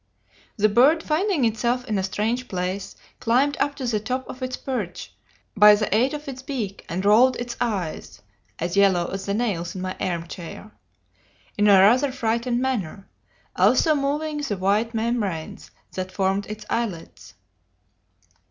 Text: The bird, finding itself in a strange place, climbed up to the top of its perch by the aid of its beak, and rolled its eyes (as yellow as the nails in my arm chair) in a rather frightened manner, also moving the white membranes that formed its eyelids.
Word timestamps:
The 0.57 0.67
bird, 0.67 1.03
finding 1.03 1.45
itself 1.45 1.85
in 1.85 1.99
a 1.99 2.01
strange 2.01 2.47
place, 2.47 2.95
climbed 3.19 3.55
up 3.59 3.75
to 3.75 3.85
the 3.85 3.99
top 3.99 4.27
of 4.27 4.41
its 4.41 4.57
perch 4.57 5.13
by 5.55 5.75
the 5.75 5.95
aid 5.95 6.15
of 6.15 6.27
its 6.27 6.41
beak, 6.41 6.83
and 6.89 7.05
rolled 7.05 7.35
its 7.35 7.55
eyes 7.61 8.19
(as 8.57 8.75
yellow 8.75 9.11
as 9.11 9.27
the 9.27 9.35
nails 9.35 9.75
in 9.75 9.81
my 9.83 9.95
arm 9.99 10.25
chair) 10.27 10.71
in 11.55 11.67
a 11.67 11.79
rather 11.79 12.11
frightened 12.11 12.59
manner, 12.59 13.07
also 13.55 13.93
moving 13.93 14.39
the 14.39 14.57
white 14.57 14.95
membranes 14.95 15.69
that 15.93 16.11
formed 16.11 16.47
its 16.47 16.65
eyelids. 16.67 17.35